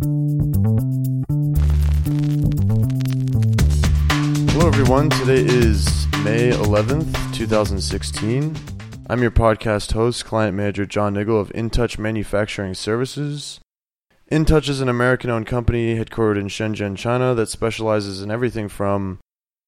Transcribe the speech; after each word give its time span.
Hello, 0.00 0.28
everyone. 4.68 5.10
Today 5.10 5.40
is 5.44 6.06
May 6.22 6.52
11th, 6.52 7.34
2016. 7.34 8.54
I'm 9.10 9.22
your 9.22 9.32
podcast 9.32 9.92
host, 9.92 10.24
client 10.24 10.56
manager 10.56 10.86
John 10.86 11.14
Niggle 11.14 11.40
of 11.40 11.48
InTouch 11.48 11.98
Manufacturing 11.98 12.74
Services. 12.74 13.58
InTouch 14.30 14.68
is 14.68 14.80
an 14.80 14.88
American 14.88 15.30
owned 15.30 15.48
company 15.48 15.96
headquartered 15.96 16.38
in 16.38 16.46
Shenzhen, 16.46 16.96
China 16.96 17.34
that 17.34 17.48
specializes 17.48 18.22
in 18.22 18.30
everything 18.30 18.68
from 18.68 19.18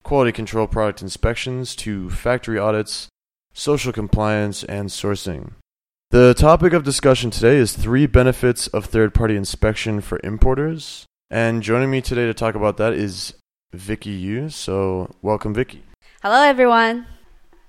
quality 0.04 0.30
control 0.30 0.68
product 0.68 1.02
inspections 1.02 1.74
to 1.74 2.08
factory 2.08 2.56
audits, 2.58 3.08
social 3.52 3.92
compliance, 3.92 4.62
and 4.62 4.90
sourcing. 4.90 5.54
The 6.10 6.34
topic 6.34 6.72
of 6.72 6.82
discussion 6.82 7.30
today 7.30 7.56
is 7.58 7.72
three 7.72 8.08
benefits 8.08 8.66
of 8.66 8.86
third 8.86 9.14
party 9.14 9.36
inspection 9.36 10.00
for 10.00 10.18
importers. 10.24 11.06
And 11.30 11.62
joining 11.62 11.88
me 11.88 12.00
today 12.00 12.26
to 12.26 12.34
talk 12.34 12.56
about 12.56 12.78
that 12.78 12.94
is 12.94 13.34
Vicky 13.72 14.10
Yu. 14.10 14.48
So, 14.48 15.14
welcome, 15.22 15.54
Vicky. 15.54 15.84
Hello, 16.20 16.42
everyone. 16.42 17.06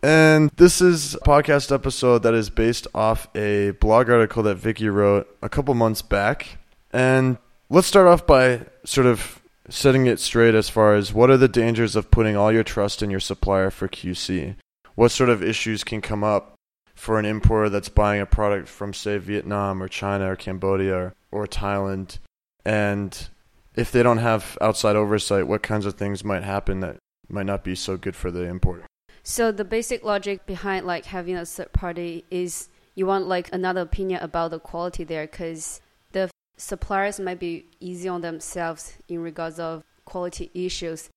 And 0.02 0.50
this 0.56 0.82
is 0.82 1.14
a 1.14 1.20
podcast 1.20 1.72
episode 1.72 2.24
that 2.24 2.34
is 2.34 2.50
based 2.50 2.88
off 2.96 3.28
a 3.36 3.72
blog 3.80 4.10
article 4.10 4.42
that 4.42 4.56
Vicky 4.56 4.90
wrote 4.90 5.28
a 5.44 5.48
couple 5.48 5.76
months 5.76 6.02
back. 6.02 6.58
And 6.90 7.38
let's 7.70 7.86
start 7.86 8.08
off 8.08 8.26
by 8.26 8.62
sort 8.84 9.06
of 9.06 9.40
setting 9.70 10.08
it 10.08 10.20
straight 10.20 10.56
as 10.56 10.68
far 10.68 10.96
as 10.96 11.14
what 11.14 11.30
are 11.30 11.38
the 11.38 11.48
dangers 11.48 11.96
of 11.96 12.10
putting 12.10 12.36
all 12.36 12.52
your 12.52 12.64
trust 12.64 13.04
in 13.04 13.12
your 13.12 13.20
supplier 13.20 13.70
for 13.70 13.88
QC? 13.88 14.56
What 14.96 15.12
sort 15.12 15.30
of 15.30 15.44
issues 15.44 15.84
can 15.84 16.02
come 16.02 16.24
up 16.24 16.56
for 17.02 17.18
an 17.18 17.26
importer 17.26 17.68
that's 17.68 17.90
buying 17.90 18.22
a 18.22 18.28
product 18.28 18.68
from, 18.68 18.94
say, 18.94 19.18
Vietnam 19.18 19.82
or 19.82 19.88
China 19.88 20.32
or 20.32 20.36
Cambodia 20.36 20.96
or, 20.96 21.16
or 21.32 21.48
Thailand? 21.48 22.20
And 22.64 23.28
if 23.74 23.92
they 23.92 24.04
don't 24.04 24.20
have 24.20 24.56
outside 24.62 24.96
oversight, 24.96 25.48
what 25.48 25.64
kinds 25.64 25.88
of 25.88 25.96
things 25.96 26.24
might 26.24 26.44
happen 26.44 26.82
that 26.82 26.98
might 27.28 27.48
not 27.48 27.64
be 27.64 27.74
so 27.74 27.98
good 27.98 28.16
for 28.16 28.30
the 28.30 28.44
importer? 28.44 28.86
So 29.24 29.52
the 29.52 29.66
basic 29.66 30.04
logic 30.04 30.46
behind 30.46 30.86
like 30.86 31.06
having 31.06 31.36
a 31.36 31.44
third 31.44 31.74
party 31.74 32.24
is 32.30 32.70
you 32.94 33.08
want 33.08 33.26
like 33.28 33.52
another 33.52 33.82
opinion 33.82 34.22
about 34.22 34.52
the 34.52 34.60
quality 34.60 35.04
there 35.04 35.26
because 35.26 35.82
the 36.12 36.30
suppliers 36.56 37.20
might 37.20 37.40
be 37.40 37.66
easy 37.80 38.10
on 38.10 38.22
themselves 38.22 38.94
in 39.08 39.24
regards 39.24 39.60
of 39.60 39.84
quality 40.06 40.52
issues. 40.54 41.10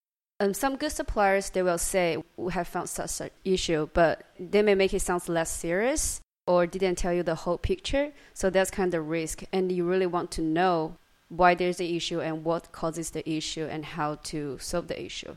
Um, 0.44 0.52
some 0.52 0.76
good 0.76 0.92
suppliers 0.92 1.50
they 1.50 1.62
will 1.62 1.78
say 1.78 2.22
we 2.36 2.52
have 2.52 2.68
found 2.68 2.90
such 2.90 3.20
an 3.22 3.30
issue, 3.44 3.88
but 3.94 4.24
they 4.38 4.60
may 4.60 4.74
make 4.74 4.92
it 4.92 5.00
sound 5.00 5.26
less 5.28 5.50
serious 5.50 6.20
or 6.46 6.66
didn't 6.66 6.96
tell 6.96 7.14
you 7.14 7.22
the 7.22 7.34
whole 7.34 7.56
picture. 7.56 8.12
So 8.34 8.50
that's 8.50 8.70
kind 8.70 8.92
of 8.92 9.08
risk, 9.08 9.44
and 9.52 9.72
you 9.72 9.84
really 9.86 10.06
want 10.06 10.30
to 10.32 10.42
know 10.42 10.96
why 11.28 11.54
there's 11.54 11.78
the 11.78 11.96
issue 11.96 12.20
and 12.20 12.44
what 12.44 12.72
causes 12.72 13.10
the 13.10 13.28
issue 13.28 13.64
and 13.64 13.84
how 13.86 14.16
to 14.16 14.58
solve 14.60 14.88
the 14.88 15.02
issue. 15.02 15.34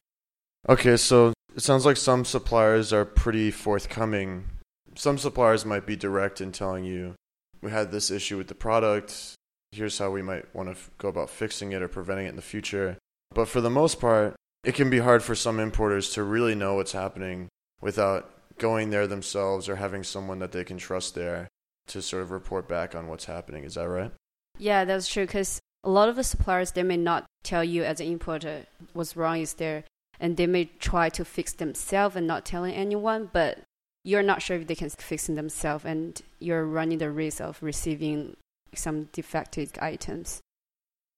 Okay, 0.67 0.97
so 0.97 1.31
it 1.55 1.63
sounds 1.63 1.85
like 1.85 1.95
some 1.95 2.25
suppliers 2.25 2.91
are 2.91 3.05
pretty 3.05 3.49
forthcoming. 3.49 4.43
Some 4.95 5.17
suppliers 5.17 5.63
might 5.63 5.85
be 5.85 5.95
direct 5.95 6.41
in 6.41 6.51
telling 6.51 6.83
you, 6.83 7.15
we 7.61 7.71
had 7.71 7.91
this 7.91 8.11
issue 8.11 8.37
with 8.37 8.47
the 8.49 8.55
product. 8.55 9.35
Here's 9.71 9.97
how 9.97 10.11
we 10.11 10.21
might 10.21 10.53
want 10.53 10.67
to 10.67 10.73
f- 10.73 10.91
go 10.97 11.07
about 11.07 11.29
fixing 11.29 11.71
it 11.71 11.81
or 11.81 11.87
preventing 11.87 12.25
it 12.25 12.29
in 12.29 12.35
the 12.35 12.41
future. 12.41 12.97
But 13.33 13.47
for 13.47 13.61
the 13.61 13.69
most 13.69 14.01
part, 14.01 14.35
it 14.67 14.75
can 14.75 14.89
be 14.89 14.99
hard 14.99 15.23
for 15.23 15.33
some 15.33 15.61
importers 15.61 16.09
to 16.09 16.21
really 16.21 16.53
know 16.53 16.75
what's 16.75 16.91
happening 16.91 17.47
without 17.79 18.29
going 18.57 18.89
there 18.89 19.07
themselves 19.07 19.69
or 19.69 19.77
having 19.77 20.03
someone 20.03 20.39
that 20.39 20.51
they 20.51 20.65
can 20.65 20.77
trust 20.77 21.15
there 21.15 21.47
to 21.87 22.01
sort 22.01 22.21
of 22.21 22.31
report 22.31 22.67
back 22.67 22.93
on 22.93 23.07
what's 23.07 23.23
happening. 23.23 23.63
Is 23.63 23.75
that 23.75 23.87
right? 23.87 24.11
Yeah, 24.59 24.83
that's 24.83 25.07
true. 25.07 25.25
Because 25.25 25.61
a 25.85 25.89
lot 25.89 26.09
of 26.09 26.17
the 26.17 26.23
suppliers 26.23 26.71
they 26.71 26.83
may 26.83 26.97
not 26.97 27.25
tell 27.43 27.63
you 27.63 27.85
as 27.85 28.01
an 28.01 28.07
importer 28.07 28.65
what's 28.91 29.15
wrong 29.15 29.39
is 29.39 29.53
there, 29.53 29.85
and 30.19 30.35
they 30.35 30.47
may 30.47 30.65
try 30.65 31.07
to 31.11 31.23
fix 31.23 31.53
themselves 31.53 32.17
and 32.17 32.27
not 32.27 32.43
telling 32.43 32.73
anyone. 32.73 33.29
But 33.31 33.59
you're 34.03 34.21
not 34.21 34.41
sure 34.41 34.57
if 34.57 34.67
they 34.67 34.75
can 34.75 34.89
fix 34.89 35.27
themselves, 35.27 35.85
and 35.85 36.21
you're 36.39 36.65
running 36.65 36.97
the 36.97 37.09
risk 37.09 37.39
of 37.39 37.63
receiving 37.63 38.35
some 38.75 39.05
defective 39.13 39.71
items. 39.79 40.41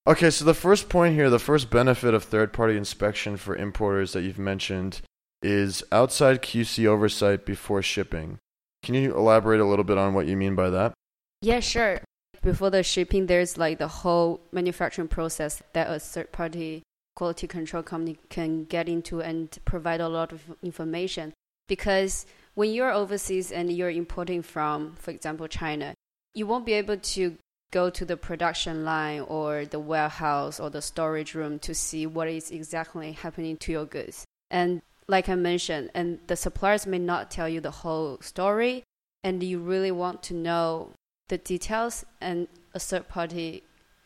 Okay, 0.09 0.31
so 0.31 0.43
the 0.43 0.55
first 0.55 0.89
point 0.89 1.13
here, 1.13 1.29
the 1.29 1.37
first 1.37 1.69
benefit 1.69 2.15
of 2.15 2.23
third 2.23 2.51
party 2.51 2.75
inspection 2.75 3.37
for 3.37 3.55
importers 3.55 4.13
that 4.13 4.23
you've 4.23 4.39
mentioned 4.39 5.01
is 5.43 5.83
outside 5.91 6.41
QC 6.41 6.87
oversight 6.87 7.45
before 7.45 7.83
shipping. 7.83 8.39
Can 8.81 8.95
you 8.95 9.15
elaborate 9.15 9.59
a 9.59 9.65
little 9.65 9.85
bit 9.85 9.99
on 9.99 10.15
what 10.15 10.25
you 10.25 10.35
mean 10.35 10.55
by 10.55 10.71
that? 10.71 10.93
Yeah, 11.43 11.59
sure. 11.59 12.01
Before 12.41 12.71
the 12.71 12.81
shipping, 12.81 13.27
there's 13.27 13.59
like 13.59 13.77
the 13.77 13.87
whole 13.87 14.41
manufacturing 14.51 15.09
process 15.09 15.61
that 15.73 15.91
a 15.91 15.99
third 15.99 16.31
party 16.31 16.81
quality 17.15 17.45
control 17.45 17.83
company 17.83 18.17
can 18.29 18.63
get 18.63 18.89
into 18.89 19.21
and 19.21 19.59
provide 19.63 20.01
a 20.01 20.09
lot 20.09 20.31
of 20.31 20.41
information. 20.63 21.33
Because 21.67 22.25
when 22.55 22.71
you're 22.73 22.91
overseas 22.91 23.51
and 23.51 23.71
you're 23.71 23.91
importing 23.91 24.41
from, 24.41 24.95
for 24.95 25.11
example, 25.11 25.47
China, 25.47 25.93
you 26.33 26.47
won't 26.47 26.65
be 26.65 26.73
able 26.73 26.97
to 26.97 27.37
go 27.71 27.89
to 27.89 28.05
the 28.05 28.17
production 28.17 28.83
line 28.83 29.21
or 29.21 29.65
the 29.65 29.79
warehouse 29.79 30.59
or 30.59 30.69
the 30.69 30.81
storage 30.81 31.35
room 31.35 31.59
to 31.59 31.73
see 31.73 32.05
what 32.05 32.27
is 32.27 32.51
exactly 32.51 33.11
happening 33.11 33.57
to 33.57 33.71
your 33.71 33.85
goods. 33.85 34.25
And 34.49 34.81
like 35.07 35.29
I 35.29 35.35
mentioned, 35.35 35.91
and 35.93 36.19
the 36.27 36.35
suppliers 36.35 36.85
may 36.85 36.99
not 36.99 37.31
tell 37.31 37.49
you 37.49 37.61
the 37.61 37.71
whole 37.71 38.19
story, 38.21 38.83
and 39.23 39.41
you 39.43 39.59
really 39.59 39.91
want 39.91 40.23
to 40.23 40.33
know 40.33 40.91
the 41.27 41.37
details, 41.37 42.05
and 42.21 42.47
a 42.73 42.79
third 42.79 43.07
party 43.07 43.63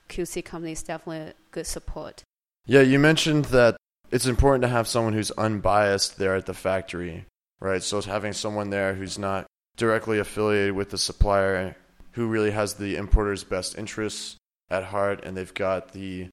QC 0.09 0.43
company 0.43 0.73
is 0.73 0.83
definitely 0.83 1.31
a 1.31 1.33
good 1.51 1.67
support. 1.67 2.23
Yeah, 2.65 2.81
you 2.81 2.99
mentioned 2.99 3.45
that 3.45 3.77
it's 4.11 4.25
important 4.25 4.61
to 4.63 4.69
have 4.69 4.87
someone 4.87 5.13
who's 5.13 5.31
unbiased 5.31 6.17
there 6.17 6.35
at 6.35 6.45
the 6.45 6.53
factory, 6.53 7.25
right? 7.59 7.83
So 7.83 8.01
having 8.01 8.33
someone 8.33 8.69
there 8.69 8.93
who's 8.93 9.17
not 9.17 9.45
directly 9.75 10.19
affiliated 10.19 10.73
with 10.73 10.91
the 10.91 10.97
supplier 10.97 11.75
who 12.13 12.27
really 12.27 12.51
has 12.51 12.75
the 12.75 12.95
importer's 12.95 13.43
best 13.43 13.77
interests 13.77 14.37
at 14.69 14.85
heart 14.85 15.23
and 15.23 15.35
they've 15.35 15.53
got 15.53 15.91
the 15.93 16.29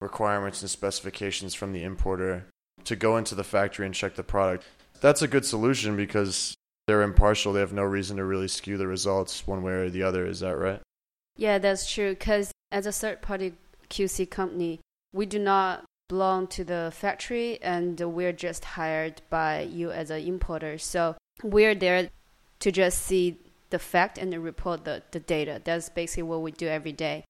requirements 0.00 0.62
and 0.62 0.70
specifications 0.70 1.54
from 1.54 1.72
the 1.72 1.82
importer 1.82 2.46
to 2.84 2.96
go 2.96 3.16
into 3.16 3.34
the 3.34 3.44
factory 3.44 3.86
and 3.86 3.94
check 3.94 4.14
the 4.14 4.22
product. 4.22 4.64
That's 5.00 5.22
a 5.22 5.28
good 5.28 5.44
solution 5.44 5.96
because 5.96 6.54
they're 6.86 7.02
impartial. 7.02 7.52
They 7.52 7.60
have 7.60 7.72
no 7.72 7.82
reason 7.82 8.16
to 8.18 8.24
really 8.24 8.48
skew 8.48 8.76
the 8.76 8.86
results 8.86 9.46
one 9.46 9.62
way 9.62 9.72
or 9.72 9.90
the 9.90 10.02
other. 10.02 10.26
Is 10.26 10.40
that 10.40 10.56
right? 10.56 10.80
Yeah, 11.36 11.58
that's 11.58 11.90
true. 11.90 12.10
Because 12.10 12.52
as 12.70 12.86
a 12.86 12.92
third 12.92 13.22
party 13.22 13.54
QC 13.90 14.30
company, 14.30 14.80
we 15.12 15.26
do 15.26 15.38
not 15.38 15.84
belong 16.08 16.46
to 16.46 16.64
the 16.64 16.92
factory 16.94 17.60
and 17.62 17.98
we're 17.98 18.32
just 18.32 18.64
hired 18.64 19.22
by 19.30 19.62
you 19.62 19.90
as 19.90 20.10
an 20.10 20.20
importer. 20.20 20.76
So 20.78 21.16
we're 21.42 21.74
there 21.74 22.10
to 22.60 22.72
just 22.72 23.02
see 23.02 23.38
the 23.74 23.78
fact 23.80 24.18
and 24.18 24.32
report 24.40 24.84
the, 24.84 25.02
the 25.10 25.18
data. 25.18 25.60
That's 25.64 25.88
basically 25.88 26.22
what 26.22 26.42
we 26.42 26.52
do 26.52 26.68
every 26.68 26.92
day. 26.92 27.24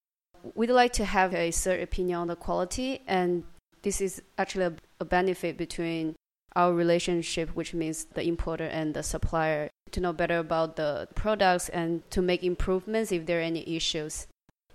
We'd 0.55 0.69
like 0.69 0.93
to 1.01 1.07
have 1.07 1.35
a 1.35 1.51
third 1.51 1.81
opinion 1.81 2.19
on 2.19 2.27
the 2.27 2.37
quality, 2.37 3.01
and 3.07 3.45
this 3.81 4.03
is 4.03 4.21
actually 4.37 4.67
a, 4.67 4.75
a 5.01 5.07
benefit 5.07 5.57
between 5.57 6.17
our 6.55 6.75
relationship, 6.75 7.49
which 7.57 7.73
means 7.73 8.05
the 8.13 8.23
importer 8.23 8.65
and 8.65 8.93
the 8.93 9.03
supplier, 9.03 9.71
to 9.93 10.01
know 10.01 10.13
better 10.13 10.37
about 10.37 10.77
the 10.77 11.09
products 11.15 11.71
and 11.71 12.03
to 12.11 12.21
make 12.21 12.43
improvements 12.45 13.11
if 13.11 13.25
there 13.25 13.39
are 13.39 13.43
any 13.43 13.65
issues. 13.75 14.27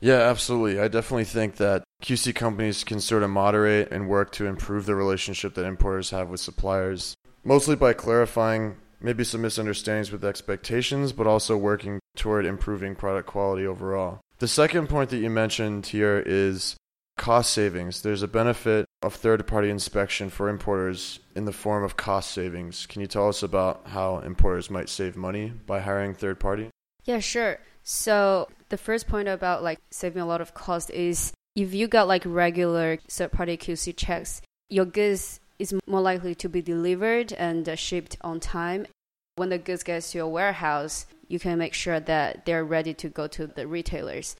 Yeah, 0.01 0.21
absolutely. 0.21 0.79
I 0.79 0.87
definitely 0.87 1.25
think 1.25 1.57
that 1.57 1.83
QC 2.01 2.33
companies 2.33 2.83
can 2.83 2.99
sort 2.99 3.21
of 3.21 3.29
moderate 3.29 3.91
and 3.91 4.09
work 4.09 4.31
to 4.33 4.47
improve 4.47 4.87
the 4.87 4.95
relationship 4.95 5.53
that 5.53 5.65
importers 5.65 6.09
have 6.09 6.29
with 6.29 6.39
suppliers, 6.39 7.13
mostly 7.43 7.75
by 7.75 7.93
clarifying 7.93 8.77
maybe 9.01 9.23
some 9.23 9.41
misunderstandings 9.41 10.11
with 10.11 10.25
expectations, 10.25 11.11
but 11.11 11.27
also 11.27 11.57
working 11.57 11.99
toward 12.15 12.45
improving 12.45 12.95
product 12.95 13.27
quality 13.27 13.65
overall. 13.65 14.19
The 14.39 14.47
second 14.47 14.87
point 14.87 15.09
that 15.09 15.17
you 15.17 15.29
mentioned 15.29 15.87
here 15.87 16.23
is 16.25 16.75
cost 17.17 17.51
savings. 17.51 18.01
There's 18.01 18.23
a 18.23 18.27
benefit 18.27 18.85
of 19.01 19.13
third 19.13 19.45
party 19.45 19.69
inspection 19.69 20.29
for 20.29 20.49
importers 20.49 21.19
in 21.35 21.45
the 21.45 21.51
form 21.51 21.83
of 21.83 21.97
cost 21.97 22.31
savings. 22.31 22.85
Can 22.85 23.01
you 23.01 23.07
tell 23.07 23.27
us 23.27 23.43
about 23.43 23.81
how 23.87 24.19
importers 24.19 24.69
might 24.69 24.89
save 24.89 25.17
money 25.17 25.51
by 25.65 25.81
hiring 25.81 26.13
third 26.13 26.39
party? 26.39 26.69
Yeah, 27.03 27.19
sure. 27.19 27.59
So, 27.83 28.47
the 28.69 28.77
first 28.77 29.07
point 29.07 29.27
about 29.27 29.63
like 29.63 29.79
saving 29.91 30.21
a 30.21 30.25
lot 30.25 30.41
of 30.41 30.53
cost 30.53 30.89
is 30.91 31.33
if 31.55 31.73
you 31.73 31.87
got 31.87 32.07
like 32.07 32.23
regular 32.25 32.97
third 33.09 33.31
party 33.31 33.57
QC 33.57 33.95
checks, 33.95 34.41
your 34.69 34.85
goods 34.85 35.39
is 35.59 35.75
more 35.85 36.01
likely 36.01 36.33
to 36.35 36.49
be 36.49 36.61
delivered 36.61 37.33
and 37.33 37.67
uh, 37.67 37.75
shipped 37.75 38.17
on 38.21 38.39
time. 38.39 38.87
When 39.35 39.49
the 39.49 39.57
goods 39.57 39.83
gets 39.83 40.11
to 40.11 40.19
your 40.19 40.27
warehouse, 40.27 41.05
you 41.27 41.39
can 41.39 41.59
make 41.59 41.73
sure 41.73 41.99
that 41.99 42.45
they're 42.45 42.63
ready 42.63 42.93
to 42.95 43.09
go 43.09 43.27
to 43.27 43.45
the 43.47 43.67
retailers. 43.67 44.35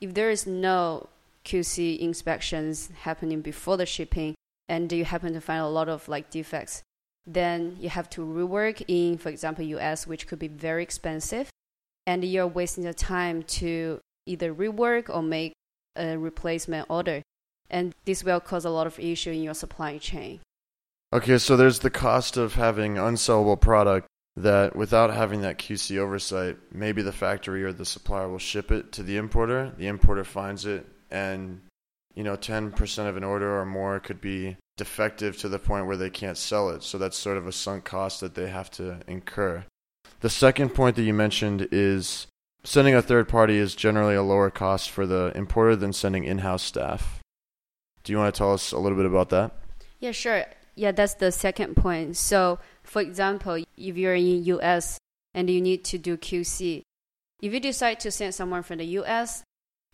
If 0.00 0.14
there 0.14 0.30
is 0.30 0.46
no 0.46 1.08
QC 1.44 1.98
inspections 1.98 2.90
happening 3.02 3.40
before 3.40 3.76
the 3.76 3.86
shipping 3.86 4.34
and 4.68 4.90
you 4.92 5.04
happen 5.04 5.32
to 5.32 5.40
find 5.40 5.60
a 5.60 5.68
lot 5.68 5.88
of 5.88 6.08
like 6.08 6.30
defects, 6.30 6.82
then 7.26 7.76
you 7.80 7.88
have 7.88 8.10
to 8.10 8.20
rework 8.20 8.82
in, 8.88 9.16
for 9.18 9.28
example, 9.28 9.64
US, 9.64 10.06
which 10.06 10.26
could 10.26 10.38
be 10.38 10.48
very 10.48 10.82
expensive, 10.82 11.48
and 12.06 12.24
you're 12.24 12.46
wasting 12.46 12.84
the 12.84 12.94
time 12.94 13.42
to 13.44 14.00
either 14.26 14.52
rework 14.52 15.08
or 15.08 15.22
make 15.22 15.52
a 15.96 16.16
replacement 16.18 16.86
order. 16.90 17.22
And 17.70 17.94
this 18.04 18.24
will 18.24 18.40
cause 18.40 18.64
a 18.64 18.70
lot 18.70 18.86
of 18.86 18.98
issue 18.98 19.30
in 19.30 19.42
your 19.42 19.54
supply 19.54 19.98
chain. 19.98 20.40
Okay, 21.14 21.38
so 21.38 21.56
there's 21.56 21.78
the 21.78 21.90
cost 21.90 22.36
of 22.36 22.54
having 22.54 22.96
unsellable 22.96 23.60
product 23.60 24.08
that 24.34 24.74
without 24.74 25.14
having 25.14 25.42
that 25.42 25.58
QC 25.58 25.96
oversight, 25.96 26.56
maybe 26.72 27.02
the 27.02 27.12
factory 27.12 27.62
or 27.62 27.72
the 27.72 27.84
supplier 27.84 28.28
will 28.28 28.40
ship 28.40 28.72
it 28.72 28.90
to 28.90 29.04
the 29.04 29.16
importer. 29.16 29.72
The 29.78 29.86
importer 29.86 30.24
finds 30.24 30.66
it, 30.66 30.84
and 31.12 31.60
you 32.16 32.24
know, 32.24 32.36
10% 32.36 33.08
of 33.08 33.16
an 33.16 33.22
order 33.22 33.60
or 33.60 33.64
more 33.64 34.00
could 34.00 34.20
be 34.20 34.56
defective 34.76 35.38
to 35.38 35.48
the 35.48 35.60
point 35.60 35.86
where 35.86 35.96
they 35.96 36.10
can't 36.10 36.36
sell 36.36 36.70
it. 36.70 36.82
So 36.82 36.98
that's 36.98 37.16
sort 37.16 37.36
of 37.36 37.46
a 37.46 37.52
sunk 37.52 37.84
cost 37.84 38.20
that 38.20 38.34
they 38.34 38.48
have 38.48 38.68
to 38.72 38.98
incur. 39.06 39.64
The 40.18 40.30
second 40.30 40.70
point 40.70 40.96
that 40.96 41.02
you 41.02 41.14
mentioned 41.14 41.68
is 41.70 42.26
sending 42.64 42.96
a 42.96 43.02
third 43.02 43.28
party 43.28 43.56
is 43.56 43.76
generally 43.76 44.16
a 44.16 44.22
lower 44.22 44.50
cost 44.50 44.90
for 44.90 45.06
the 45.06 45.30
importer 45.36 45.76
than 45.76 45.92
sending 45.92 46.24
in 46.24 46.38
house 46.38 46.64
staff. 46.64 47.20
Do 48.02 48.12
you 48.12 48.18
want 48.18 48.34
to 48.34 48.38
tell 48.38 48.52
us 48.52 48.72
a 48.72 48.78
little 48.78 48.98
bit 48.98 49.06
about 49.06 49.30
that? 49.30 49.52
Yeah, 50.00 50.10
sure. 50.10 50.44
Yeah, 50.74 50.92
that's 50.92 51.14
the 51.14 51.30
second 51.30 51.76
point. 51.76 52.16
So, 52.16 52.58
for 52.82 53.00
example, 53.00 53.62
if 53.76 53.96
you're 53.96 54.14
in 54.14 54.44
US 54.44 54.98
and 55.32 55.48
you 55.48 55.60
need 55.60 55.84
to 55.84 55.98
do 55.98 56.16
QC, 56.16 56.82
if 57.40 57.52
you 57.52 57.60
decide 57.60 58.00
to 58.00 58.10
send 58.10 58.34
someone 58.34 58.62
from 58.62 58.78
the 58.78 58.86
US 58.98 59.44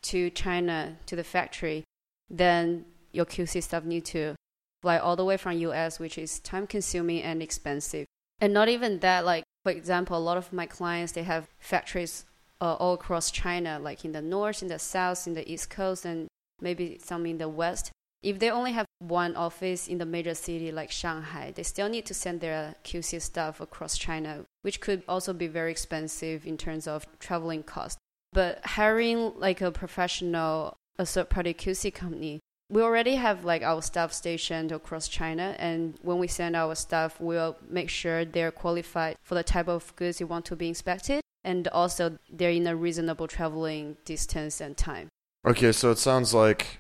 to 0.03 0.31
China 0.31 0.97
to 1.07 1.17
the 1.17 1.25
factory, 1.25 1.85
then 2.29 2.87
your 3.13 3.27
QC 3.27 3.63
staff 3.63 3.85
need 3.85 4.05
to 4.07 4.35
fly 4.83 4.99
all 4.99 5.17
the 5.17 5.25
way 5.25 5.37
from 5.37 5.59
US, 5.59 5.99
which 5.99 6.17
is 6.17 6.41
time 6.41 6.67
consuming 6.67 7.23
and 7.23 7.43
expensive. 7.43 8.07
And 8.41 8.55
not 8.55 8.69
even 8.69 9.01
that, 9.01 9.27
like 9.27 9.45
for 9.65 9.73
example, 9.73 10.17
a 10.17 10.19
lot 10.19 10.39
of 10.39 10.53
my 10.53 10.65
clients 10.65 11.13
they 11.13 11.25
have 11.25 11.49
factories 11.59 12.25
uh, 12.61 12.75
all 12.75 12.95
across 12.95 13.31
China, 13.31 13.79
like 13.79 14.05
in 14.05 14.13
the 14.13 14.23
north, 14.23 14.63
in 14.63 14.69
the 14.69 14.79
south, 14.79 15.27
in 15.27 15.35
the 15.35 15.51
east 15.51 15.69
coast, 15.71 16.05
and 16.05 16.29
maybe 16.61 16.99
some 17.03 17.27
in 17.27 17.39
the 17.39 17.49
west. 17.49 17.91
If 18.23 18.39
they 18.39 18.51
only 18.51 18.73
have 18.73 18.87
one 18.99 19.35
office 19.35 19.89
in 19.89 19.97
the 19.97 20.05
major 20.05 20.35
city 20.35 20.71
like 20.71 20.91
Shanghai, 20.91 21.53
they 21.55 21.63
still 21.63 21.89
need 21.89 22.05
to 22.07 22.15
send 22.15 22.41
their 22.41 22.75
QC 22.85 23.21
staff 23.23 23.61
across 23.61 23.97
China, 23.97 24.45
which 24.61 24.81
could 24.81 25.03
also 25.09 25.33
be 25.33 25.47
very 25.47 25.71
expensive 25.71 26.47
in 26.47 26.59
terms 26.59 26.87
of 26.87 27.07
traveling 27.19 27.63
cost. 27.63 27.99
But 28.33 28.61
hiring 28.65 29.33
like 29.39 29.63
a 29.63 29.73
professional, 29.73 30.77
a 30.99 31.07
third 31.07 31.31
party 31.31 31.55
QC 31.55 31.95
company, 31.95 32.41
we 32.69 32.83
already 32.83 33.17
have 33.17 33.45
like 33.45 33.63
our 33.63 33.81
staff 33.81 34.13
stationed 34.13 34.71
across 34.71 35.09
China, 35.09 35.57
and 35.59 35.99
when 36.03 36.19
we 36.19 36.29
send 36.29 36.55
our 36.55 36.75
staff, 36.75 37.19
we'll 37.21 37.57
make 37.69 37.89
sure 37.89 38.27
they're 38.27 38.53
qualified 38.53 39.17
for 39.23 39.35
the 39.35 39.43
type 39.43 39.67
of 39.67 39.97
goods 39.97 40.21
you 40.21 40.27
want 40.27 40.45
to 40.45 40.57
be 40.57 40.69
inspected, 40.69 41.23
and 41.43 41.67
also 41.69 42.19
they're 42.31 42.51
in 42.51 42.67
a 42.67 42.77
reasonable 42.77 43.27
traveling 43.27 43.97
distance 44.05 44.61
and 44.61 44.77
time. 44.77 45.09
Okay, 45.47 45.73
so 45.73 45.91
it 45.91 45.99
sounds 45.99 46.35
like 46.35 46.80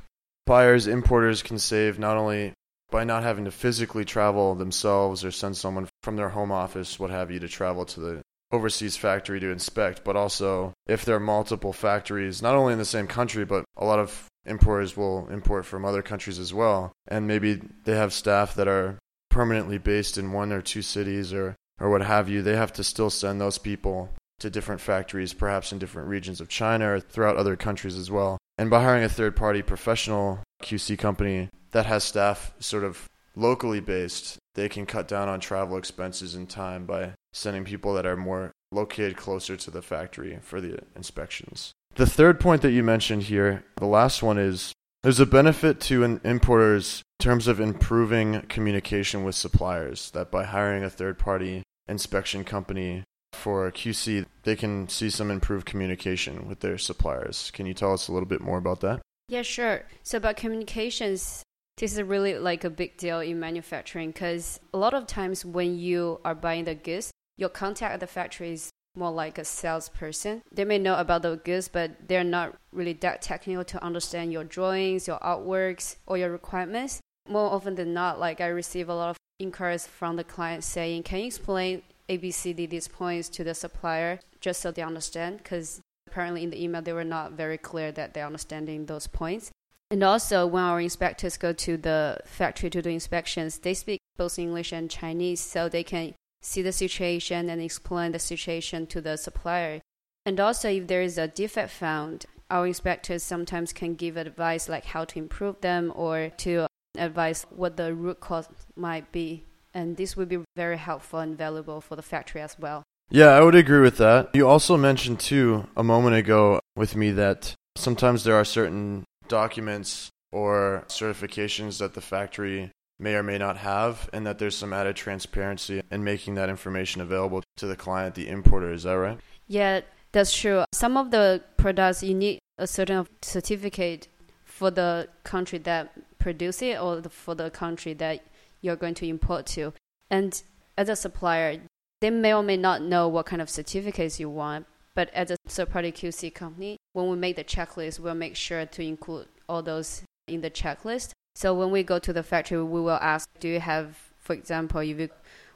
buyers, 0.50 0.88
importers 0.88 1.44
can 1.44 1.60
save 1.60 2.00
not 2.00 2.16
only 2.16 2.52
by 2.90 3.04
not 3.04 3.22
having 3.22 3.44
to 3.44 3.52
physically 3.52 4.04
travel 4.04 4.56
themselves 4.56 5.24
or 5.24 5.30
send 5.30 5.56
someone 5.56 5.88
from 6.02 6.16
their 6.16 6.30
home 6.30 6.50
office, 6.50 6.98
what 6.98 7.08
have 7.08 7.30
you, 7.30 7.38
to 7.38 7.46
travel 7.46 7.84
to 7.84 8.00
the 8.00 8.20
overseas 8.50 8.96
factory 8.96 9.38
to 9.38 9.52
inspect, 9.52 10.02
but 10.02 10.16
also 10.16 10.72
if 10.88 11.04
there 11.04 11.14
are 11.14 11.20
multiple 11.20 11.72
factories, 11.72 12.42
not 12.42 12.56
only 12.56 12.72
in 12.72 12.80
the 12.80 12.84
same 12.84 13.06
country, 13.06 13.44
but 13.44 13.64
a 13.76 13.84
lot 13.84 14.00
of 14.00 14.26
importers 14.44 14.96
will 14.96 15.28
import 15.28 15.64
from 15.64 15.84
other 15.84 16.02
countries 16.02 16.40
as 16.40 16.52
well. 16.52 16.90
And 17.06 17.28
maybe 17.28 17.60
they 17.84 17.94
have 17.94 18.12
staff 18.12 18.56
that 18.56 18.66
are 18.66 18.98
permanently 19.30 19.78
based 19.78 20.18
in 20.18 20.32
one 20.32 20.50
or 20.50 20.62
two 20.62 20.82
cities 20.82 21.32
or, 21.32 21.54
or 21.80 21.90
what 21.90 22.02
have 22.02 22.28
you. 22.28 22.42
They 22.42 22.56
have 22.56 22.72
to 22.72 22.82
still 22.82 23.10
send 23.10 23.40
those 23.40 23.58
people 23.58 24.08
to 24.40 24.50
different 24.50 24.80
factories, 24.80 25.32
perhaps 25.32 25.70
in 25.70 25.78
different 25.78 26.08
regions 26.08 26.40
of 26.40 26.48
China 26.48 26.94
or 26.94 26.98
throughout 26.98 27.36
other 27.36 27.54
countries 27.54 27.96
as 27.96 28.10
well. 28.10 28.36
And 28.60 28.68
by 28.68 28.82
hiring 28.82 29.04
a 29.04 29.08
third 29.08 29.36
party 29.36 29.62
professional 29.62 30.40
QC 30.62 30.98
company 30.98 31.48
that 31.70 31.86
has 31.86 32.04
staff 32.04 32.52
sort 32.58 32.84
of 32.84 33.08
locally 33.34 33.80
based, 33.80 34.36
they 34.54 34.68
can 34.68 34.84
cut 34.84 35.08
down 35.08 35.30
on 35.30 35.40
travel 35.40 35.78
expenses 35.78 36.34
and 36.34 36.46
time 36.46 36.84
by 36.84 37.12
sending 37.32 37.64
people 37.64 37.94
that 37.94 38.04
are 38.04 38.18
more 38.18 38.52
located 38.70 39.16
closer 39.16 39.56
to 39.56 39.70
the 39.70 39.80
factory 39.80 40.38
for 40.42 40.60
the 40.60 40.78
inspections. 40.94 41.72
The 41.94 42.04
third 42.04 42.38
point 42.38 42.60
that 42.60 42.72
you 42.72 42.82
mentioned 42.82 43.22
here, 43.22 43.64
the 43.76 43.86
last 43.86 44.22
one 44.22 44.36
is 44.36 44.74
there's 45.02 45.20
a 45.20 45.24
benefit 45.24 45.80
to 45.80 46.04
an 46.04 46.20
importers 46.22 47.02
in 47.18 47.24
terms 47.24 47.48
of 47.48 47.60
improving 47.60 48.42
communication 48.42 49.24
with 49.24 49.36
suppliers, 49.36 50.10
that 50.10 50.30
by 50.30 50.44
hiring 50.44 50.84
a 50.84 50.90
third 50.90 51.18
party 51.18 51.62
inspection 51.88 52.44
company 52.44 53.04
for 53.32 53.72
QC, 53.72 54.26
they 54.42 54.56
can 54.56 54.88
see 54.88 55.10
some 55.10 55.30
improved 55.30 55.66
communication 55.66 56.48
with 56.48 56.60
their 56.60 56.78
suppliers. 56.78 57.50
Can 57.52 57.66
you 57.66 57.74
tell 57.74 57.92
us 57.92 58.08
a 58.08 58.12
little 58.12 58.28
bit 58.28 58.40
more 58.40 58.58
about 58.58 58.80
that? 58.80 59.00
Yeah, 59.28 59.42
sure. 59.42 59.84
So 60.02 60.18
about 60.18 60.36
communications, 60.36 61.42
this 61.76 61.92
is 61.92 62.02
really 62.02 62.38
like 62.38 62.64
a 62.64 62.70
big 62.70 62.96
deal 62.96 63.20
in 63.20 63.38
manufacturing 63.38 64.10
because 64.10 64.60
a 64.74 64.78
lot 64.78 64.94
of 64.94 65.06
times 65.06 65.44
when 65.44 65.78
you 65.78 66.20
are 66.24 66.34
buying 66.34 66.64
the 66.64 66.74
goods, 66.74 67.10
your 67.36 67.48
contact 67.48 67.94
at 67.94 68.00
the 68.00 68.06
factory 68.06 68.52
is 68.52 68.70
more 68.96 69.10
like 69.12 69.38
a 69.38 69.44
salesperson. 69.44 70.42
They 70.50 70.64
may 70.64 70.78
know 70.78 70.96
about 70.96 71.22
the 71.22 71.36
goods, 71.36 71.68
but 71.68 72.08
they're 72.08 72.24
not 72.24 72.56
really 72.72 72.92
that 72.94 73.22
technical 73.22 73.64
to 73.64 73.84
understand 73.84 74.32
your 74.32 74.44
drawings, 74.44 75.06
your 75.06 75.18
artworks, 75.20 75.96
or 76.06 76.18
your 76.18 76.30
requirements. 76.30 77.00
More 77.28 77.50
often 77.52 77.76
than 77.76 77.94
not, 77.94 78.18
like 78.18 78.40
I 78.40 78.48
receive 78.48 78.88
a 78.88 78.94
lot 78.94 79.10
of 79.10 79.16
inquiries 79.38 79.86
from 79.86 80.16
the 80.16 80.24
client 80.24 80.64
saying, 80.64 81.04
"Can 81.04 81.20
you 81.20 81.26
explain 81.26 81.82
ABCD 82.10 82.68
these 82.68 82.88
points 82.88 83.28
to 83.30 83.44
the 83.44 83.54
supplier 83.54 84.20
just 84.40 84.60
so 84.60 84.70
they 84.70 84.82
understand 84.82 85.38
because 85.38 85.80
apparently 86.08 86.42
in 86.42 86.50
the 86.50 86.62
email 86.62 86.82
they 86.82 86.92
were 86.92 87.04
not 87.04 87.32
very 87.32 87.56
clear 87.56 87.92
that 87.92 88.12
they're 88.12 88.26
understanding 88.26 88.86
those 88.86 89.06
points. 89.06 89.50
And 89.90 90.02
also 90.02 90.46
when 90.46 90.62
our 90.62 90.80
inspectors 90.80 91.36
go 91.36 91.52
to 91.52 91.76
the 91.76 92.18
factory 92.24 92.70
to 92.70 92.82
do 92.82 92.90
inspections, 92.90 93.58
they 93.58 93.74
speak 93.74 94.00
both 94.16 94.38
English 94.38 94.72
and 94.72 94.90
Chinese 94.90 95.40
so 95.40 95.68
they 95.68 95.84
can 95.84 96.14
see 96.42 96.62
the 96.62 96.72
situation 96.72 97.48
and 97.48 97.60
explain 97.60 98.12
the 98.12 98.18
situation 98.18 98.86
to 98.88 99.00
the 99.00 99.16
supplier. 99.16 99.80
And 100.26 100.38
also 100.40 100.68
if 100.68 100.86
there 100.86 101.02
is 101.02 101.18
a 101.18 101.28
defect 101.28 101.70
found, 101.70 102.26
our 102.50 102.66
inspectors 102.66 103.22
sometimes 103.22 103.72
can 103.72 103.94
give 103.94 104.16
advice 104.16 104.68
like 104.68 104.86
how 104.86 105.04
to 105.04 105.18
improve 105.18 105.60
them 105.60 105.92
or 105.94 106.30
to 106.38 106.66
advise 106.98 107.46
what 107.50 107.76
the 107.76 107.94
root 107.94 108.20
cause 108.20 108.48
might 108.74 109.12
be 109.12 109.44
and 109.74 109.96
this 109.96 110.16
would 110.16 110.28
be 110.28 110.38
very 110.56 110.78
helpful 110.78 111.18
and 111.20 111.36
valuable 111.36 111.80
for 111.80 111.96
the 111.96 112.02
factory 112.02 112.40
as 112.40 112.58
well. 112.58 112.82
Yeah, 113.10 113.30
I 113.30 113.40
would 113.40 113.54
agree 113.54 113.80
with 113.80 113.96
that. 113.98 114.30
You 114.34 114.48
also 114.48 114.76
mentioned 114.76 115.20
too 115.20 115.66
a 115.76 115.82
moment 115.82 116.16
ago 116.16 116.60
with 116.76 116.94
me 116.94 117.10
that 117.12 117.54
sometimes 117.76 118.24
there 118.24 118.36
are 118.36 118.44
certain 118.44 119.04
documents 119.28 120.10
or 120.32 120.84
certifications 120.88 121.78
that 121.78 121.94
the 121.94 122.00
factory 122.00 122.70
may 123.00 123.14
or 123.14 123.22
may 123.22 123.38
not 123.38 123.56
have, 123.56 124.10
and 124.12 124.26
that 124.26 124.38
there's 124.38 124.56
some 124.56 124.72
added 124.72 124.94
transparency 124.94 125.82
in 125.90 126.04
making 126.04 126.34
that 126.34 126.50
information 126.50 127.00
available 127.00 127.42
to 127.56 127.66
the 127.66 127.74
client, 127.74 128.14
the 128.14 128.28
importer. 128.28 128.72
Is 128.72 128.82
that 128.82 128.92
right? 128.92 129.18
Yeah, 129.48 129.80
that's 130.12 130.36
true. 130.36 130.64
Some 130.72 130.96
of 130.96 131.10
the 131.10 131.42
products 131.56 132.02
you 132.02 132.14
need 132.14 132.38
a 132.58 132.66
certain 132.66 133.06
certificate 133.22 134.06
for 134.44 134.70
the 134.70 135.08
country 135.24 135.58
that 135.58 135.92
produce 136.18 136.60
it 136.60 136.78
or 136.78 137.02
for 137.04 137.34
the 137.34 137.50
country 137.50 137.94
that 137.94 138.22
you're 138.60 138.76
going 138.76 138.94
to 138.94 139.06
import 139.06 139.46
to. 139.46 139.72
And 140.10 140.42
as 140.76 140.88
a 140.88 140.96
supplier, 140.96 141.60
they 142.00 142.10
may 142.10 142.32
or 142.34 142.42
may 142.42 142.56
not 142.56 142.82
know 142.82 143.08
what 143.08 143.26
kind 143.26 143.42
of 143.42 143.50
certificates 143.50 144.18
you 144.18 144.30
want. 144.30 144.66
But 144.94 145.10
as 145.14 145.30
a 145.30 145.36
third 145.46 145.70
party 145.70 145.92
QC 145.92 146.34
company, 146.34 146.76
when 146.92 147.08
we 147.08 147.16
make 147.16 147.36
the 147.36 147.44
checklist, 147.44 148.00
we'll 148.00 148.14
make 148.14 148.36
sure 148.36 148.66
to 148.66 148.82
include 148.82 149.28
all 149.48 149.62
those 149.62 150.02
in 150.26 150.40
the 150.40 150.50
checklist. 150.50 151.12
So 151.34 151.54
when 151.54 151.70
we 151.70 151.82
go 151.82 151.98
to 151.98 152.12
the 152.12 152.22
factory, 152.22 152.62
we 152.62 152.80
will 152.80 152.98
ask, 153.00 153.28
do 153.38 153.48
you 153.48 153.60
have, 153.60 153.96
for 154.18 154.32
example, 154.32 154.80
if 154.80 154.98
you 154.98 155.08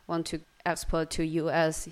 want 0.06 0.26
to 0.26 0.40
export 0.64 1.10
to 1.10 1.24
US 1.24 1.88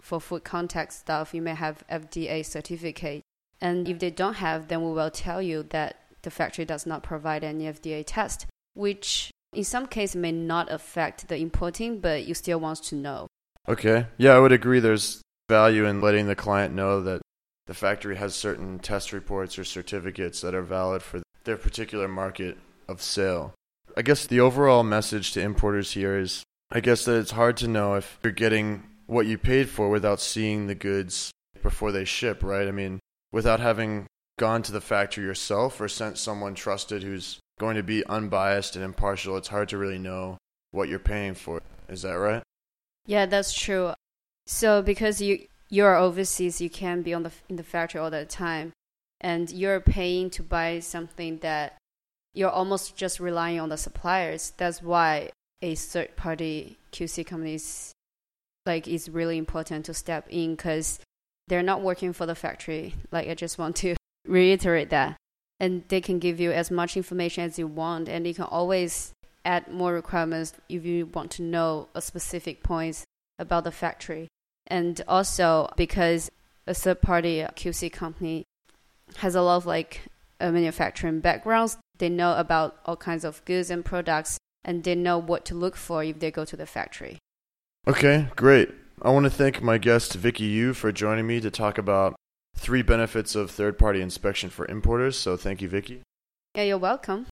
for 0.00 0.20
food 0.20 0.44
contact 0.44 0.92
stuff, 0.92 1.32
you 1.32 1.40
may 1.40 1.54
have 1.54 1.82
FDA 1.90 2.44
certificate. 2.44 3.22
And 3.60 3.88
if 3.88 3.98
they 3.98 4.10
don't 4.10 4.34
have, 4.34 4.68
then 4.68 4.84
we 4.84 4.92
will 4.92 5.10
tell 5.10 5.40
you 5.40 5.62
that 5.70 6.00
the 6.22 6.30
factory 6.30 6.64
does 6.64 6.86
not 6.86 7.02
provide 7.02 7.44
any 7.44 7.64
FDA 7.64 8.04
test, 8.06 8.46
which 8.74 9.30
in 9.54 9.64
some 9.64 9.86
cases 9.86 10.16
may 10.16 10.32
not 10.32 10.70
affect 10.70 11.28
the 11.28 11.36
importing, 11.36 12.00
but 12.00 12.26
you 12.26 12.34
still 12.34 12.60
want 12.60 12.82
to 12.84 12.94
know. 12.94 13.26
Okay. 13.68 14.06
Yeah, 14.18 14.32
I 14.32 14.40
would 14.40 14.52
agree 14.52 14.80
there's 14.80 15.22
value 15.48 15.86
in 15.86 16.00
letting 16.00 16.26
the 16.26 16.36
client 16.36 16.74
know 16.74 17.02
that 17.02 17.22
the 17.66 17.74
factory 17.74 18.16
has 18.16 18.34
certain 18.34 18.78
test 18.78 19.12
reports 19.12 19.58
or 19.58 19.64
certificates 19.64 20.40
that 20.42 20.54
are 20.54 20.62
valid 20.62 21.02
for 21.02 21.22
their 21.44 21.56
particular 21.56 22.08
market 22.08 22.58
of 22.88 23.00
sale. 23.00 23.54
I 23.96 24.02
guess 24.02 24.26
the 24.26 24.40
overall 24.40 24.82
message 24.82 25.32
to 25.32 25.40
importers 25.40 25.92
here 25.92 26.18
is 26.18 26.42
I 26.70 26.80
guess 26.80 27.04
that 27.04 27.18
it's 27.18 27.30
hard 27.30 27.56
to 27.58 27.68
know 27.68 27.94
if 27.94 28.18
you're 28.22 28.32
getting 28.32 28.84
what 29.06 29.26
you 29.26 29.38
paid 29.38 29.68
for 29.68 29.88
without 29.88 30.20
seeing 30.20 30.66
the 30.66 30.74
goods 30.74 31.30
before 31.62 31.92
they 31.92 32.04
ship, 32.04 32.42
right? 32.42 32.66
I 32.66 32.72
mean, 32.72 33.00
without 33.32 33.60
having 33.60 34.06
gone 34.38 34.62
to 34.62 34.72
the 34.72 34.80
factory 34.80 35.24
yourself 35.24 35.80
or 35.80 35.88
sent 35.88 36.18
someone 36.18 36.54
trusted 36.54 37.02
who's 37.02 37.38
going 37.58 37.76
to 37.76 37.82
be 37.82 38.04
unbiased 38.06 38.76
and 38.76 38.84
impartial, 38.84 39.36
it's 39.36 39.48
hard 39.48 39.68
to 39.70 39.78
really 39.78 39.98
know 39.98 40.38
what 40.70 40.88
you're 40.88 40.98
paying 40.98 41.34
for. 41.34 41.62
Is 41.88 42.02
that 42.02 42.14
right? 42.14 42.42
Yeah, 43.06 43.26
that's 43.26 43.52
true. 43.52 43.92
So 44.46 44.82
because 44.82 45.20
you 45.20 45.46
you're 45.70 45.96
overseas, 45.96 46.60
you 46.60 46.70
can't 46.70 47.04
be 47.04 47.14
on 47.14 47.22
the 47.22 47.32
in 47.48 47.56
the 47.56 47.62
factory 47.62 48.00
all 48.00 48.10
the 48.10 48.24
time, 48.24 48.72
and 49.20 49.50
you're 49.50 49.80
paying 49.80 50.30
to 50.30 50.42
buy 50.42 50.80
something 50.80 51.38
that 51.38 51.76
you're 52.34 52.50
almost 52.50 52.96
just 52.96 53.20
relying 53.20 53.60
on 53.60 53.68
the 53.68 53.76
suppliers. 53.76 54.52
That's 54.56 54.82
why 54.82 55.30
a 55.62 55.74
third 55.74 56.16
party 56.16 56.78
QC 56.92 57.26
companies 57.26 57.92
like 58.66 58.88
is 58.88 59.08
really 59.08 59.38
important 59.38 59.86
to 59.86 59.94
step 59.94 60.26
in 60.28 60.54
because 60.54 60.98
they're 61.48 61.62
not 61.62 61.82
working 61.82 62.12
for 62.12 62.26
the 62.26 62.34
factory. 62.34 62.94
Like 63.10 63.28
I 63.28 63.34
just 63.34 63.58
want 63.58 63.76
to 63.76 63.96
reiterate 64.26 64.90
that. 64.90 65.16
And 65.64 65.82
they 65.88 66.02
can 66.02 66.18
give 66.18 66.40
you 66.40 66.52
as 66.52 66.70
much 66.70 66.94
information 66.94 67.42
as 67.44 67.58
you 67.58 67.66
want 67.66 68.06
and 68.06 68.26
you 68.26 68.34
can 68.34 68.44
always 68.44 69.14
add 69.46 69.72
more 69.72 69.94
requirements 69.94 70.52
if 70.68 70.84
you 70.84 71.06
want 71.06 71.30
to 71.32 71.42
know 71.42 71.88
a 71.94 72.02
specific 72.02 72.62
points 72.62 73.06
about 73.38 73.64
the 73.64 73.72
factory. 73.72 74.28
And 74.66 75.00
also 75.08 75.70
because 75.74 76.30
a 76.66 76.74
third 76.74 77.00
party 77.00 77.46
QC 77.56 77.90
company 77.90 78.44
has 79.16 79.34
a 79.34 79.40
lot 79.40 79.56
of 79.56 79.64
like 79.64 80.02
uh, 80.38 80.50
manufacturing 80.50 81.20
backgrounds, 81.20 81.78
they 81.96 82.10
know 82.10 82.36
about 82.36 82.76
all 82.84 82.98
kinds 82.98 83.24
of 83.24 83.42
goods 83.46 83.70
and 83.70 83.82
products 83.82 84.36
and 84.66 84.84
they 84.84 84.94
know 84.94 85.16
what 85.16 85.46
to 85.46 85.54
look 85.54 85.76
for 85.76 86.04
if 86.04 86.18
they 86.18 86.30
go 86.30 86.44
to 86.44 86.58
the 86.58 86.66
factory. 86.66 87.16
Okay, 87.88 88.28
great. 88.36 88.70
I 89.00 89.08
want 89.10 89.24
to 89.24 89.30
thank 89.30 89.62
my 89.62 89.78
guest 89.78 90.12
Vicky 90.12 90.44
Yu 90.44 90.74
for 90.74 90.92
joining 90.92 91.26
me 91.26 91.40
to 91.40 91.50
talk 91.50 91.78
about 91.78 92.16
three 92.54 92.82
benefits 92.82 93.34
of 93.34 93.50
third-party 93.50 94.00
inspection 94.00 94.50
for 94.50 94.66
importers. 94.66 95.18
So 95.18 95.36
thank 95.36 95.60
you, 95.60 95.68
Vicky. 95.68 96.02
Yeah, 96.54 96.62
you're 96.62 96.78
welcome. 96.78 97.26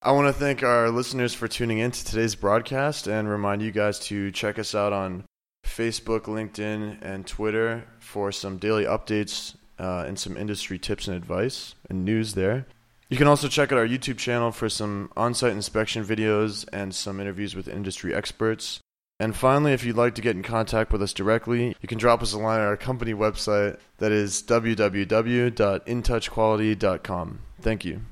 I 0.00 0.12
want 0.12 0.28
to 0.28 0.32
thank 0.32 0.62
our 0.62 0.90
listeners 0.90 1.34
for 1.34 1.48
tuning 1.48 1.78
in 1.78 1.90
to 1.90 2.04
today's 2.04 2.36
broadcast 2.36 3.08
and 3.08 3.28
remind 3.28 3.62
you 3.62 3.72
guys 3.72 3.98
to 4.00 4.30
check 4.30 4.58
us 4.58 4.74
out 4.74 4.92
on 4.92 5.24
Facebook, 5.66 6.22
LinkedIn, 6.22 6.98
and 7.02 7.26
Twitter 7.26 7.84
for 7.98 8.30
some 8.30 8.58
daily 8.58 8.84
updates 8.84 9.56
uh, 9.78 10.04
and 10.06 10.18
some 10.18 10.36
industry 10.36 10.78
tips 10.78 11.08
and 11.08 11.16
advice 11.16 11.74
and 11.90 12.04
news 12.04 12.34
there. 12.34 12.66
You 13.08 13.16
can 13.16 13.26
also 13.26 13.48
check 13.48 13.72
out 13.72 13.78
our 13.78 13.86
YouTube 13.86 14.18
channel 14.18 14.52
for 14.52 14.68
some 14.68 15.10
on 15.16 15.34
site 15.34 15.52
inspection 15.52 16.04
videos 16.04 16.66
and 16.72 16.94
some 16.94 17.20
interviews 17.20 17.56
with 17.56 17.66
industry 17.66 18.14
experts. 18.14 18.80
And 19.20 19.34
finally, 19.34 19.72
if 19.72 19.84
you'd 19.84 19.96
like 19.96 20.14
to 20.14 20.22
get 20.22 20.36
in 20.36 20.44
contact 20.44 20.92
with 20.92 21.02
us 21.02 21.12
directly, 21.12 21.74
you 21.80 21.88
can 21.88 21.98
drop 21.98 22.22
us 22.22 22.32
a 22.32 22.38
line 22.38 22.60
at 22.60 22.66
our 22.66 22.76
company 22.76 23.14
website 23.14 23.76
that 23.98 24.12
is 24.12 24.40
www.intouchquality.com. 24.44 27.38
Thank 27.60 27.84
you. 27.84 28.02